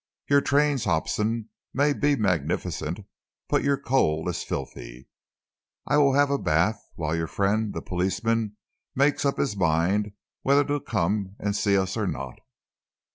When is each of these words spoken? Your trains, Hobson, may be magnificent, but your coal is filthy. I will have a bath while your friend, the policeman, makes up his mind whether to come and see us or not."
Your 0.31 0.41
trains, 0.41 0.85
Hobson, 0.85 1.49
may 1.75 1.93
be 1.93 2.15
magnificent, 2.15 3.01
but 3.47 3.63
your 3.63 3.77
coal 3.77 4.27
is 4.29 4.41
filthy. 4.41 5.07
I 5.85 5.97
will 5.97 6.13
have 6.15 6.31
a 6.31 6.39
bath 6.39 6.81
while 6.95 7.15
your 7.15 7.27
friend, 7.27 7.71
the 7.71 7.83
policeman, 7.83 8.57
makes 8.95 9.25
up 9.25 9.37
his 9.37 9.55
mind 9.55 10.13
whether 10.41 10.63
to 10.65 10.79
come 10.79 11.35
and 11.37 11.55
see 11.55 11.77
us 11.77 11.95
or 11.97 12.07
not." 12.07 12.39